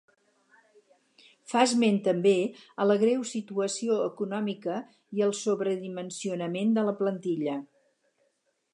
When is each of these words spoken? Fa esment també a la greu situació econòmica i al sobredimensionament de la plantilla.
Fa 1.51 1.61
esment 1.65 1.99
també 2.07 2.31
a 2.85 2.89
la 2.93 2.97
greu 3.05 3.27
situació 3.33 3.99
econòmica 4.07 4.81
i 5.19 5.25
al 5.27 5.37
sobredimensionament 5.45 6.77
de 6.79 6.91
la 6.93 6.99
plantilla. 7.05 7.61